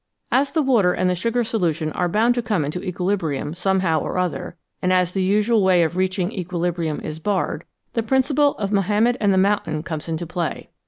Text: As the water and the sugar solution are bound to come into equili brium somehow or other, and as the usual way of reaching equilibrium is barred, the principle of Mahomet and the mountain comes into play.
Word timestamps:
As 0.31 0.49
the 0.49 0.63
water 0.63 0.93
and 0.93 1.07
the 1.07 1.13
sugar 1.13 1.43
solution 1.43 1.91
are 1.91 2.09
bound 2.09 2.33
to 2.33 2.41
come 2.41 2.65
into 2.65 2.79
equili 2.79 3.15
brium 3.15 3.55
somehow 3.55 3.99
or 3.99 4.17
other, 4.17 4.57
and 4.81 4.91
as 4.91 5.11
the 5.11 5.21
usual 5.21 5.61
way 5.61 5.83
of 5.83 5.95
reaching 5.95 6.31
equilibrium 6.31 6.99
is 7.01 7.19
barred, 7.19 7.65
the 7.93 8.01
principle 8.01 8.55
of 8.57 8.71
Mahomet 8.71 9.15
and 9.19 9.31
the 9.31 9.37
mountain 9.37 9.83
comes 9.83 10.09
into 10.09 10.25
play. 10.25 10.71